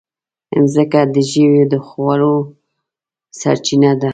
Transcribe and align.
مځکه 0.59 1.01
د 1.13 1.15
ژويو 1.29 1.63
د 1.71 1.73
خوړو 1.85 2.35
سرچینه 3.39 3.91
ده. 4.01 4.09